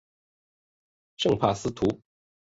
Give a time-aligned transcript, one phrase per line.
[1.17, 2.01] 圣帕斯图。